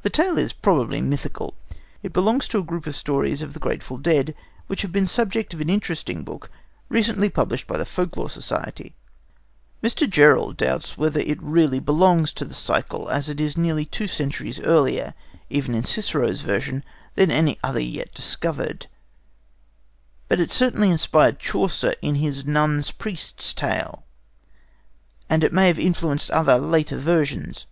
[0.00, 1.52] The tale is probably mythical.
[2.02, 4.34] It belongs to a group of stories of the grateful dead,
[4.66, 6.50] which have been the subject of an interesting book
[6.88, 8.94] recently published by the Folk Lore Society.
[9.82, 10.08] Mr.
[10.08, 14.58] Gerould doubts whether it really belongs to the cycle, as it is nearly two centuries
[14.60, 15.12] earlier,
[15.50, 16.82] even in Cicero's version,
[17.14, 18.86] than any other yet discovered;
[20.28, 24.02] but it certainly inspired Chaucer in his Nun's Priest's Tale,
[25.28, 27.66] and it may well have influenced other later versions.